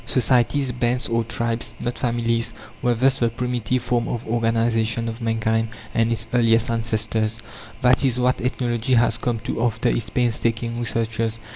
Societies, 0.07 0.71
bands, 0.71 1.07
or 1.07 1.23
tribes 1.23 1.73
not 1.79 1.95
families 1.95 2.51
were 2.81 2.95
thus 2.95 3.19
the 3.19 3.29
primitive 3.29 3.83
form 3.83 4.07
of 4.07 4.25
organization 4.27 5.07
of 5.07 5.21
mankind 5.21 5.67
and 5.93 6.11
its 6.11 6.25
earliest 6.33 6.71
ancestors. 6.71 7.37
That 7.83 8.03
is 8.03 8.19
what 8.19 8.41
ethnology 8.41 8.95
has 8.95 9.19
come 9.19 9.37
to 9.41 9.61
after 9.61 9.89
its 9.89 10.09
painstaking 10.09 10.79
researches. 10.79 11.37